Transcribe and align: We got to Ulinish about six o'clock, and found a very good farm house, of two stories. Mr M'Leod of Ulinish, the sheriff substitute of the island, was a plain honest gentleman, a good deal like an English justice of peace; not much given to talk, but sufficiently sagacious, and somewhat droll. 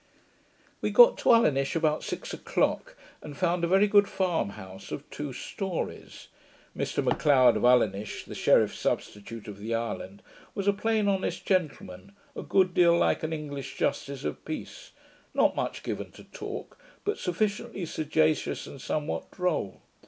We 0.81 0.89
got 0.89 1.19
to 1.19 1.29
Ulinish 1.29 1.75
about 1.75 2.03
six 2.03 2.33
o'clock, 2.33 2.95
and 3.21 3.37
found 3.37 3.63
a 3.63 3.67
very 3.67 3.85
good 3.85 4.07
farm 4.09 4.49
house, 4.57 4.91
of 4.91 5.07
two 5.11 5.31
stories. 5.31 6.29
Mr 6.75 7.03
M'Leod 7.03 7.55
of 7.55 7.61
Ulinish, 7.65 8.23
the 8.25 8.33
sheriff 8.33 8.73
substitute 8.73 9.47
of 9.47 9.59
the 9.59 9.75
island, 9.75 10.23
was 10.55 10.67
a 10.67 10.73
plain 10.73 11.07
honest 11.07 11.45
gentleman, 11.45 12.13
a 12.35 12.41
good 12.41 12.73
deal 12.73 12.97
like 12.97 13.21
an 13.21 13.31
English 13.31 13.77
justice 13.77 14.23
of 14.23 14.43
peace; 14.43 14.89
not 15.35 15.55
much 15.55 15.83
given 15.83 16.09
to 16.13 16.23
talk, 16.23 16.79
but 17.03 17.19
sufficiently 17.19 17.85
sagacious, 17.85 18.65
and 18.65 18.81
somewhat 18.81 19.29
droll. 19.29 19.83